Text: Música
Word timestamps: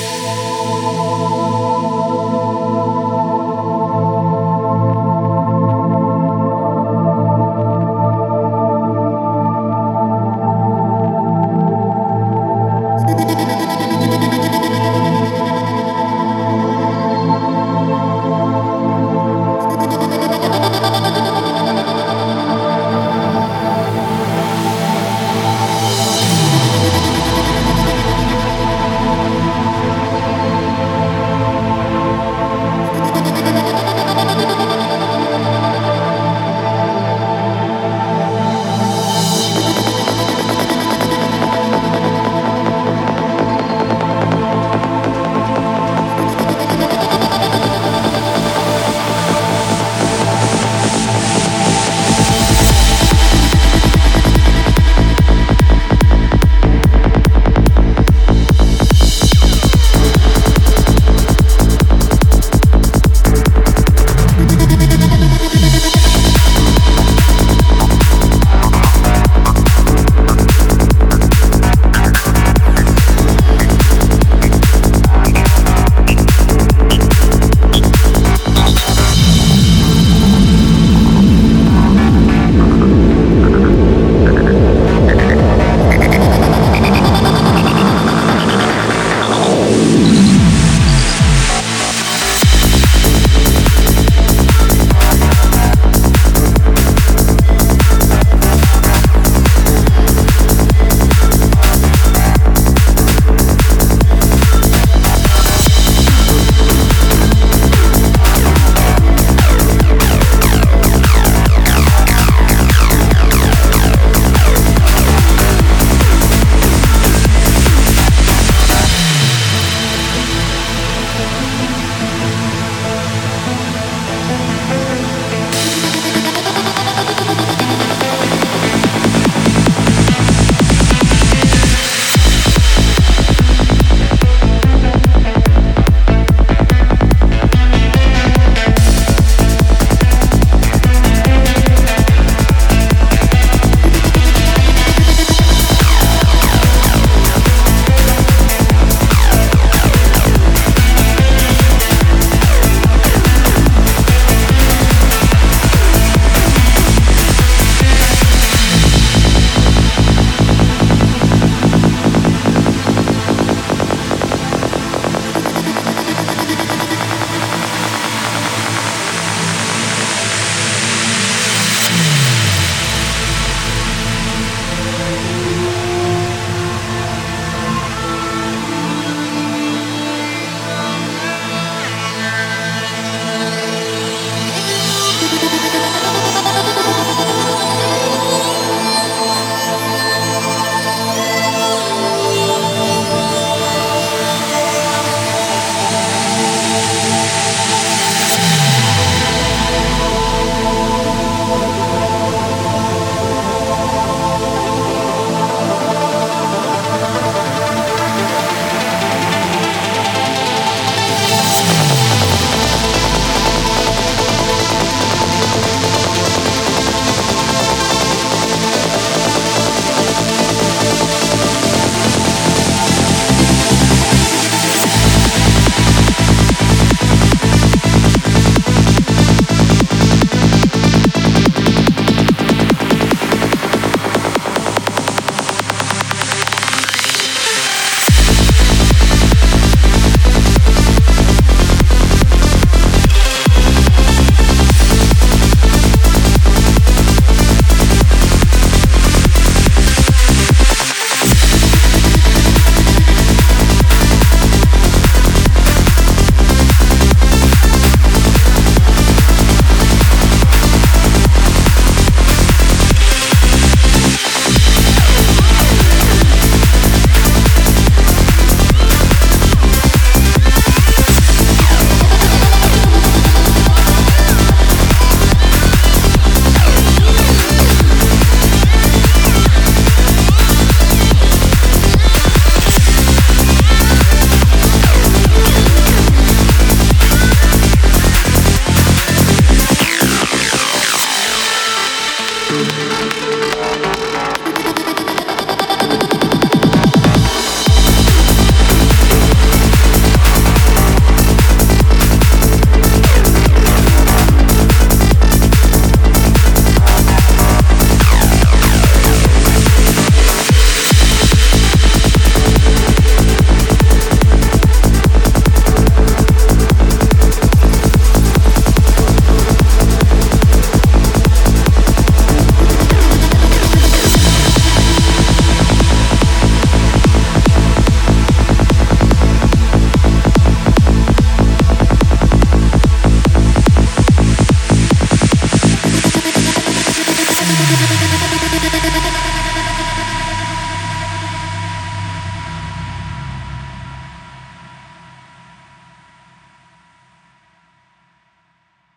Música 0.00 1.49